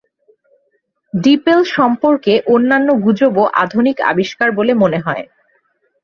ডিপেল 1.13 1.59
সম্পর্কে 1.75 2.33
অন্যান্য 2.47 2.87
গুজবও 3.03 3.45
আধুনিক 3.63 3.97
আবিষ্কার 4.11 4.49
বলে 4.51 4.73
মনে 4.73 4.99
হয়। 4.99 5.23